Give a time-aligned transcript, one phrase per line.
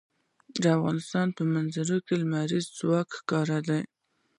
[0.61, 3.79] د افغانستان په منظره کې لمریز ځواک ښکاره ده.